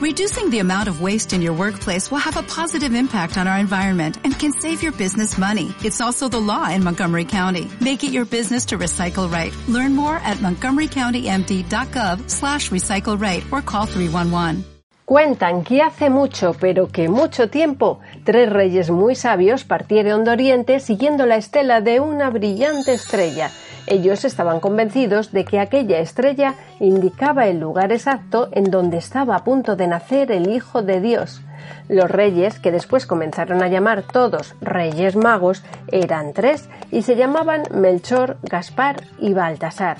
Reducing 0.00 0.48
the 0.48 0.60
amount 0.60 0.88
of 0.88 1.02
waste 1.02 1.34
in 1.34 1.42
your 1.42 1.52
workplace 1.52 2.10
will 2.10 2.24
have 2.24 2.38
a 2.38 2.42
positive 2.42 2.94
impact 2.94 3.36
on 3.36 3.46
our 3.46 3.58
environment 3.58 4.16
and 4.24 4.32
can 4.32 4.50
save 4.50 4.82
your 4.82 4.92
business 4.92 5.36
money. 5.36 5.74
It's 5.84 6.00
also 6.00 6.26
the 6.26 6.40
law 6.40 6.70
in 6.70 6.82
Montgomery 6.82 7.26
County. 7.26 7.70
Make 7.82 8.02
it 8.02 8.10
your 8.10 8.24
business 8.24 8.64
to 8.66 8.78
recycle 8.78 9.30
right. 9.30 9.54
Learn 9.68 9.94
more 9.94 10.16
at 10.16 10.38
montgomerycountymd.gov 10.38 12.30
slash 12.30 12.70
recycle 12.70 13.20
right 13.20 13.44
or 13.52 13.60
call 13.60 13.84
311. 13.84 14.64
Cuentan 15.04 15.64
que 15.64 15.82
hace 15.82 16.08
mucho, 16.08 16.54
pero 16.54 16.86
que 16.86 17.10
mucho 17.10 17.50
tiempo, 17.50 18.00
tres 18.24 18.48
reyes 18.48 18.90
muy 18.90 19.14
sabios 19.14 19.64
partieron 19.64 20.24
de 20.24 20.30
Oriente 20.30 20.80
siguiendo 20.80 21.26
la 21.26 21.36
estela 21.36 21.82
de 21.82 22.00
una 22.00 22.30
brillante 22.30 22.94
estrella. 22.94 23.50
Ellos 23.86 24.24
estaban 24.24 24.60
convencidos 24.60 25.32
de 25.32 25.44
que 25.44 25.58
aquella 25.58 25.98
estrella 25.98 26.54
indicaba 26.78 27.46
el 27.46 27.60
lugar 27.60 27.92
exacto 27.92 28.48
en 28.52 28.64
donde 28.64 28.98
estaba 28.98 29.36
a 29.36 29.44
punto 29.44 29.76
de 29.76 29.86
nacer 29.86 30.30
el 30.32 30.48
Hijo 30.48 30.82
de 30.82 31.00
Dios. 31.00 31.42
Los 31.88 32.10
reyes, 32.10 32.58
que 32.58 32.72
después 32.72 33.06
comenzaron 33.06 33.62
a 33.62 33.68
llamar 33.68 34.02
todos 34.02 34.54
reyes 34.60 35.16
magos, 35.16 35.64
eran 35.88 36.32
tres 36.32 36.68
y 36.90 37.02
se 37.02 37.16
llamaban 37.16 37.64
Melchor, 37.72 38.38
Gaspar 38.42 39.04
y 39.18 39.34
Baltasar. 39.34 39.96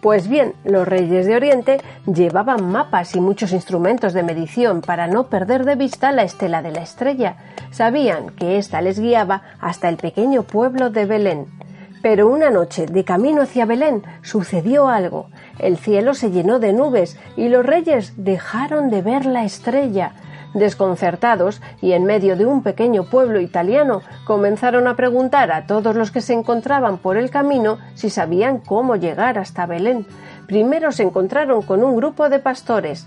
Pues 0.00 0.28
bien, 0.28 0.54
los 0.62 0.86
reyes 0.86 1.26
de 1.26 1.34
Oriente 1.34 1.80
llevaban 2.06 2.70
mapas 2.70 3.16
y 3.16 3.20
muchos 3.20 3.52
instrumentos 3.52 4.12
de 4.12 4.22
medición 4.22 4.80
para 4.80 5.08
no 5.08 5.24
perder 5.24 5.64
de 5.64 5.74
vista 5.74 6.12
la 6.12 6.22
estela 6.22 6.62
de 6.62 6.70
la 6.70 6.82
estrella. 6.82 7.36
Sabían 7.72 8.30
que 8.30 8.58
ésta 8.58 8.80
les 8.80 9.00
guiaba 9.00 9.42
hasta 9.60 9.88
el 9.88 9.96
pequeño 9.96 10.44
pueblo 10.44 10.90
de 10.90 11.04
Belén. 11.04 11.57
Pero 12.02 12.28
una 12.28 12.50
noche, 12.50 12.86
de 12.86 13.04
camino 13.04 13.42
hacia 13.42 13.66
Belén, 13.66 14.02
sucedió 14.22 14.88
algo. 14.88 15.30
El 15.58 15.76
cielo 15.78 16.14
se 16.14 16.30
llenó 16.30 16.58
de 16.58 16.72
nubes 16.72 17.18
y 17.36 17.48
los 17.48 17.66
reyes 17.66 18.14
dejaron 18.16 18.90
de 18.90 19.02
ver 19.02 19.26
la 19.26 19.44
estrella. 19.44 20.12
Desconcertados 20.54 21.60
y 21.82 21.92
en 21.92 22.04
medio 22.04 22.36
de 22.36 22.46
un 22.46 22.62
pequeño 22.62 23.04
pueblo 23.04 23.40
italiano, 23.40 24.02
comenzaron 24.24 24.86
a 24.86 24.96
preguntar 24.96 25.50
a 25.50 25.66
todos 25.66 25.94
los 25.94 26.10
que 26.10 26.20
se 26.20 26.32
encontraban 26.32 26.98
por 26.98 27.16
el 27.16 27.30
camino 27.30 27.78
si 27.94 28.10
sabían 28.10 28.58
cómo 28.58 28.96
llegar 28.96 29.38
hasta 29.38 29.66
Belén. 29.66 30.06
Primero 30.46 30.92
se 30.92 31.02
encontraron 31.02 31.62
con 31.62 31.84
un 31.84 31.96
grupo 31.96 32.28
de 32.30 32.38
pastores. 32.38 33.06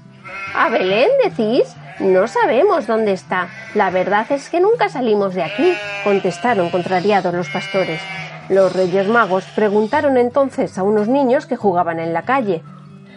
¿A 0.53 0.69
Belén 0.69 1.09
decís? 1.23 1.75
No 1.99 2.27
sabemos 2.27 2.87
dónde 2.87 3.13
está. 3.13 3.47
La 3.73 3.89
verdad 3.89 4.25
es 4.31 4.49
que 4.49 4.59
nunca 4.59 4.89
salimos 4.89 5.33
de 5.33 5.43
aquí, 5.43 5.73
contestaron 6.03 6.69
contrariados 6.69 7.33
los 7.33 7.49
pastores. 7.49 8.01
Los 8.51 8.73
Reyes 8.73 9.07
Magos 9.07 9.45
preguntaron 9.55 10.17
entonces 10.17 10.77
a 10.77 10.83
unos 10.83 11.07
niños 11.07 11.45
que 11.45 11.55
jugaban 11.55 12.01
en 12.01 12.11
la 12.11 12.23
calle. 12.23 12.61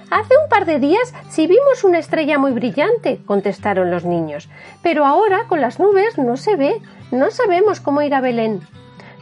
Hace 0.09 0.35
un 0.41 0.49
par 0.49 0.65
de 0.65 0.79
días 0.79 1.13
sí 1.29 1.49
vimos 1.49 1.83
una 1.83 1.99
estrella 1.99 2.39
muy 2.39 2.53
brillante, 2.53 3.19
contestaron 3.27 3.91
los 3.91 4.05
niños, 4.05 4.49
pero 4.81 5.05
ahora 5.05 5.47
con 5.49 5.61
las 5.61 5.81
nubes 5.81 6.19
no 6.19 6.37
se 6.37 6.55
ve, 6.55 6.81
no 7.11 7.33
sabemos 7.33 7.81
cómo 7.81 8.01
ir 8.03 8.15
a 8.15 8.21
Belén. 8.21 8.61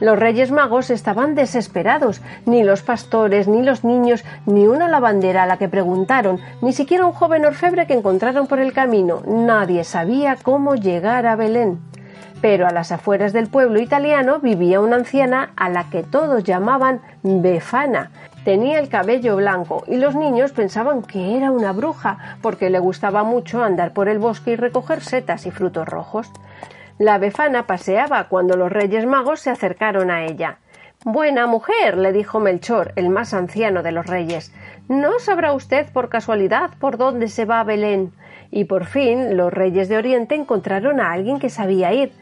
Los 0.00 0.18
Reyes 0.18 0.50
Magos 0.50 0.90
estaban 0.90 1.34
desesperados. 1.34 2.20
Ni 2.44 2.62
los 2.62 2.82
pastores, 2.82 3.48
ni 3.48 3.62
los 3.62 3.82
niños, 3.82 4.22
ni 4.44 4.66
una 4.66 4.88
lavandera 4.88 5.44
a 5.44 5.46
la 5.46 5.56
que 5.56 5.70
preguntaron, 5.70 6.40
ni 6.60 6.74
siquiera 6.74 7.06
un 7.06 7.12
joven 7.12 7.46
orfebre 7.46 7.86
que 7.86 7.94
encontraron 7.94 8.48
por 8.48 8.58
el 8.58 8.74
camino. 8.74 9.22
Nadie 9.26 9.84
sabía 9.84 10.36
cómo 10.42 10.74
llegar 10.74 11.24
a 11.24 11.36
Belén. 11.36 11.80
Pero 12.42 12.66
a 12.66 12.72
las 12.72 12.92
afueras 12.92 13.32
del 13.32 13.48
pueblo 13.48 13.80
italiano 13.80 14.40
vivía 14.40 14.80
una 14.80 14.96
anciana 14.96 15.52
a 15.56 15.70
la 15.70 15.88
que 15.88 16.02
todos 16.02 16.44
llamaban 16.44 17.00
Befana, 17.22 18.10
Tenía 18.44 18.80
el 18.80 18.88
cabello 18.88 19.36
blanco 19.36 19.84
y 19.86 19.98
los 19.98 20.16
niños 20.16 20.50
pensaban 20.50 21.02
que 21.02 21.36
era 21.36 21.52
una 21.52 21.70
bruja 21.72 22.18
porque 22.42 22.70
le 22.70 22.80
gustaba 22.80 23.22
mucho 23.22 23.62
andar 23.62 23.92
por 23.92 24.08
el 24.08 24.18
bosque 24.18 24.52
y 24.52 24.56
recoger 24.56 25.00
setas 25.00 25.46
y 25.46 25.52
frutos 25.52 25.88
rojos. 25.88 26.28
La 26.98 27.18
befana 27.18 27.68
paseaba 27.68 28.24
cuando 28.24 28.56
los 28.56 28.72
Reyes 28.72 29.06
Magos 29.06 29.40
se 29.40 29.50
acercaron 29.50 30.10
a 30.10 30.24
ella. 30.24 30.58
Buena 31.04 31.46
mujer, 31.46 31.96
le 31.96 32.12
dijo 32.12 32.40
Melchor, 32.40 32.92
el 32.96 33.10
más 33.10 33.32
anciano 33.32 33.84
de 33.84 33.92
los 33.92 34.06
reyes. 34.06 34.52
¿No 34.88 35.20
sabrá 35.20 35.52
usted 35.52 35.86
por 35.92 36.08
casualidad 36.08 36.70
por 36.80 36.96
dónde 36.96 37.28
se 37.28 37.44
va 37.44 37.60
a 37.60 37.64
Belén? 37.64 38.12
Y 38.50 38.64
por 38.64 38.86
fin 38.86 39.36
los 39.36 39.52
reyes 39.52 39.88
de 39.88 39.98
Oriente 39.98 40.34
encontraron 40.34 41.00
a 41.00 41.12
alguien 41.12 41.38
que 41.38 41.48
sabía 41.48 41.92
ir. 41.92 42.12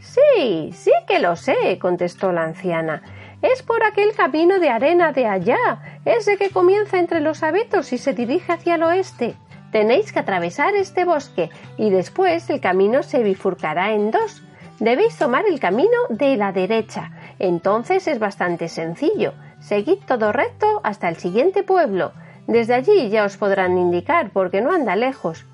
Sí, 0.00 0.72
sí 0.72 0.92
que 1.06 1.18
lo 1.18 1.36
sé, 1.36 1.78
contestó 1.78 2.32
la 2.32 2.44
anciana. 2.44 3.02
Es 3.42 3.62
por 3.62 3.82
aquel 3.84 4.14
camino 4.14 4.58
de 4.58 4.70
arena 4.70 5.12
de 5.12 5.26
allá, 5.26 6.00
ese 6.04 6.36
que 6.36 6.50
comienza 6.50 6.98
entre 6.98 7.20
los 7.20 7.42
abetos 7.42 7.92
y 7.92 7.98
se 7.98 8.12
dirige 8.12 8.52
hacia 8.52 8.74
el 8.74 8.82
oeste. 8.82 9.36
Tenéis 9.72 10.12
que 10.12 10.18
atravesar 10.18 10.74
este 10.74 11.04
bosque 11.04 11.50
y 11.76 11.90
después 11.90 12.50
el 12.50 12.60
camino 12.60 13.02
se 13.02 13.22
bifurcará 13.22 13.92
en 13.92 14.10
dos. 14.10 14.42
Debéis 14.80 15.16
tomar 15.16 15.44
el 15.46 15.60
camino 15.60 15.98
de 16.08 16.36
la 16.36 16.52
derecha. 16.52 17.12
Entonces 17.38 18.08
es 18.08 18.18
bastante 18.18 18.68
sencillo. 18.68 19.34
Seguid 19.60 19.98
todo 20.06 20.32
recto 20.32 20.80
hasta 20.82 21.08
el 21.08 21.16
siguiente 21.16 21.62
pueblo. 21.62 22.12
Desde 22.46 22.74
allí 22.74 23.10
ya 23.10 23.24
os 23.24 23.36
podrán 23.36 23.78
indicar 23.78 24.30
porque 24.32 24.60
no 24.60 24.72
anda 24.72 24.96
lejos. 24.96 25.46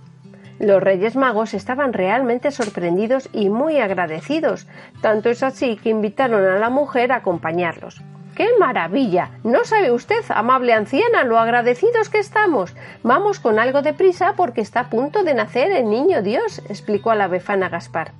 Los 0.58 0.82
Reyes 0.82 1.16
Magos 1.16 1.52
estaban 1.52 1.92
realmente 1.92 2.50
sorprendidos 2.50 3.28
y 3.32 3.50
muy 3.50 3.78
agradecidos. 3.78 4.66
Tanto 5.02 5.28
es 5.28 5.42
así 5.42 5.76
que 5.76 5.90
invitaron 5.90 6.44
a 6.44 6.58
la 6.58 6.70
mujer 6.70 7.12
a 7.12 7.16
acompañarlos. 7.16 8.00
¡Qué 8.34 8.48
maravilla! 8.58 9.30
¿No 9.44 9.64
sabe 9.64 9.90
usted, 9.90 10.22
amable 10.28 10.72
anciana, 10.74 11.24
lo 11.24 11.38
agradecidos 11.38 12.10
que 12.10 12.18
estamos? 12.18 12.74
Vamos 13.02 13.40
con 13.40 13.58
algo 13.58 13.82
de 13.82 13.94
prisa 13.94 14.34
porque 14.36 14.60
está 14.60 14.80
a 14.80 14.90
punto 14.90 15.24
de 15.24 15.34
nacer 15.34 15.72
el 15.72 15.88
niño 15.88 16.22
Dios, 16.22 16.60
explicó 16.68 17.10
a 17.10 17.14
la 17.14 17.28
befana 17.28 17.68
Gaspar. 17.70 18.12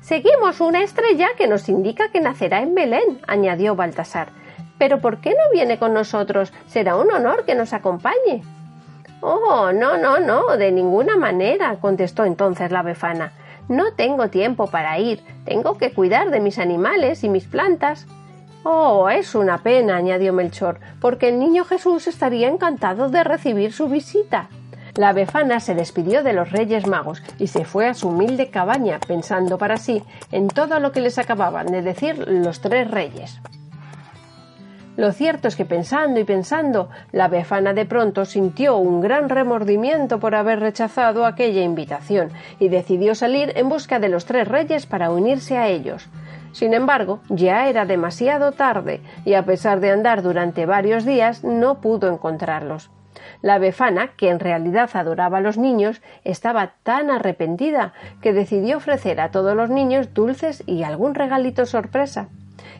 Seguimos 0.00 0.60
una 0.60 0.82
estrella 0.82 1.28
que 1.36 1.48
nos 1.48 1.68
indica 1.68 2.10
que 2.10 2.20
nacerá 2.20 2.60
en 2.60 2.74
Belén, 2.74 3.20
añadió 3.26 3.74
Baltasar. 3.74 4.28
Pero 4.78 5.00
¿por 5.00 5.20
qué 5.20 5.30
no 5.30 5.50
viene 5.52 5.78
con 5.78 5.94
nosotros? 5.94 6.52
Será 6.66 6.96
un 6.96 7.10
honor 7.10 7.44
que 7.44 7.54
nos 7.54 7.72
acompañe. 7.72 8.42
Oh, 9.20 9.72
no, 9.72 9.96
no, 9.96 10.18
no, 10.18 10.56
de 10.56 10.70
ninguna 10.70 11.16
manera, 11.16 11.76
contestó 11.76 12.24
entonces 12.24 12.70
la 12.70 12.82
befana. 12.82 13.32
No 13.68 13.92
tengo 13.94 14.28
tiempo 14.28 14.68
para 14.68 14.98
ir, 14.98 15.22
tengo 15.44 15.78
que 15.78 15.92
cuidar 15.92 16.30
de 16.30 16.40
mis 16.40 16.58
animales 16.58 17.24
y 17.24 17.28
mis 17.28 17.46
plantas. 17.46 18.06
Oh, 18.62 19.08
es 19.08 19.34
una 19.34 19.58
pena, 19.58 19.96
añadió 19.96 20.32
Melchor, 20.32 20.78
porque 21.00 21.28
el 21.30 21.38
niño 21.38 21.64
Jesús 21.64 22.06
estaría 22.06 22.48
encantado 22.48 23.08
de 23.08 23.24
recibir 23.24 23.72
su 23.72 23.88
visita. 23.88 24.48
La 24.96 25.12
befana 25.12 25.60
se 25.60 25.74
despidió 25.74 26.22
de 26.22 26.32
los 26.32 26.50
Reyes 26.52 26.86
Magos 26.86 27.22
y 27.38 27.48
se 27.48 27.64
fue 27.64 27.86
a 27.86 27.94
su 27.94 28.08
humilde 28.08 28.48
cabaña, 28.48 28.98
pensando 28.98 29.58
para 29.58 29.76
sí 29.76 30.02
en 30.32 30.48
todo 30.48 30.80
lo 30.80 30.92
que 30.92 31.00
les 31.00 31.18
acababan 31.18 31.66
de 31.66 31.82
decir 31.82 32.24
los 32.26 32.60
tres 32.60 32.90
reyes. 32.90 33.40
Lo 34.96 35.12
cierto 35.12 35.46
es 35.46 35.56
que 35.56 35.66
pensando 35.66 36.18
y 36.20 36.24
pensando, 36.24 36.88
la 37.12 37.28
befana 37.28 37.74
de 37.74 37.84
pronto 37.84 38.24
sintió 38.24 38.78
un 38.78 39.02
gran 39.02 39.28
remordimiento 39.28 40.18
por 40.18 40.34
haber 40.34 40.60
rechazado 40.60 41.26
aquella 41.26 41.62
invitación 41.62 42.30
y 42.58 42.68
decidió 42.68 43.14
salir 43.14 43.52
en 43.56 43.68
busca 43.68 43.98
de 43.98 44.08
los 44.08 44.24
tres 44.24 44.48
reyes 44.48 44.86
para 44.86 45.10
unirse 45.10 45.58
a 45.58 45.68
ellos. 45.68 46.08
Sin 46.52 46.72
embargo, 46.72 47.20
ya 47.28 47.68
era 47.68 47.84
demasiado 47.84 48.52
tarde 48.52 49.02
y 49.26 49.34
a 49.34 49.44
pesar 49.44 49.80
de 49.80 49.90
andar 49.90 50.22
durante 50.22 50.64
varios 50.64 51.04
días 51.04 51.44
no 51.44 51.82
pudo 51.82 52.10
encontrarlos. 52.10 52.90
La 53.42 53.58
befana, 53.58 54.12
que 54.16 54.30
en 54.30 54.40
realidad 54.40 54.88
adoraba 54.94 55.38
a 55.38 55.42
los 55.42 55.58
niños, 55.58 56.00
estaba 56.24 56.72
tan 56.82 57.10
arrepentida 57.10 57.92
que 58.22 58.32
decidió 58.32 58.78
ofrecer 58.78 59.20
a 59.20 59.30
todos 59.30 59.54
los 59.54 59.68
niños 59.68 60.14
dulces 60.14 60.62
y 60.66 60.84
algún 60.84 61.14
regalito 61.14 61.66
sorpresa. 61.66 62.28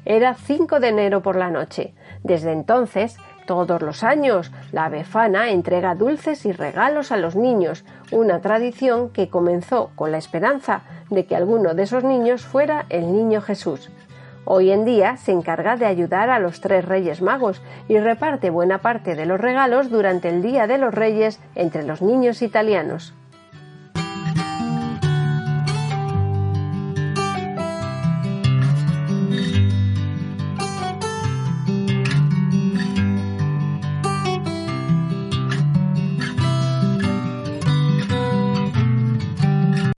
Era 0.04 0.34
5 0.34 0.80
de 0.80 0.88
enero 0.88 1.22
por 1.22 1.36
la 1.36 1.50
noche. 1.50 1.94
Desde 2.22 2.52
entonces, 2.52 3.16
todos 3.47 3.80
los 3.82 4.02
años, 4.02 4.52
la 4.72 4.88
befana 4.88 5.50
entrega 5.50 5.94
dulces 5.94 6.44
y 6.47 6.52
regalos 6.52 7.12
a 7.12 7.16
los 7.16 7.36
niños, 7.36 7.84
una 8.10 8.41
tradición 8.41 9.10
que 9.10 9.28
comenzó 9.28 9.91
con 9.94 10.12
la 10.12 10.18
esperanza 10.18 10.83
de 11.10 11.27
que 11.27 11.36
alguno 11.36 11.74
de 11.74 11.84
esos 11.84 12.04
niños 12.04 12.42
fuera 12.42 12.86
el 12.88 13.12
niño 13.12 13.41
Jesús. 13.41 13.91
Hoy 14.48 14.71
en 14.71 14.84
día 14.84 15.16
se 15.16 15.33
encarga 15.33 15.77
de 15.77 15.86
ayudar 15.86 16.30
a 16.30 16.38
los 16.38 16.60
tres 16.60 16.84
reyes 16.84 17.21
magos 17.21 17.62
y 17.88 17.98
reparte 17.98 18.50
buena 18.50 18.78
parte 18.78 19.16
de 19.16 19.27
los 19.27 19.41
regalos 19.41 19.91
durante 19.91 20.28
el 20.28 20.41
Día 20.41 20.68
de 20.68 20.78
los 20.78 20.94
Reyes 20.94 21.41
entre 21.56 21.83
los 21.83 22.00
niños 22.00 22.42
italianos. 22.42 23.12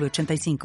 906985. 0.00 0.58